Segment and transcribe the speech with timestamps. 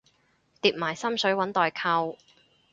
[0.63, 2.17] 疊埋心水搵代購